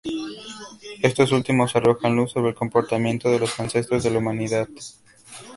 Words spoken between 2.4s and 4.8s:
el comportamiento de los ancestros de la humanidad.